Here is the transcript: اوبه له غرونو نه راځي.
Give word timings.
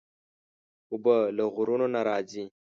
اوبه 0.91 1.15
له 1.37 1.43
غرونو 1.55 1.85
نه 1.93 2.01
راځي. 2.07 2.45